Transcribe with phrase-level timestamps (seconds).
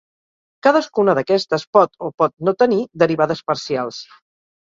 [0.67, 4.03] Cadascuna d'aquestes pot o pot no tenir derivades parcials.